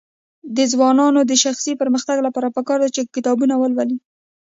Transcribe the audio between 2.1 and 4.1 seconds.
لپاره پکار ده چې کتابونه ولولي.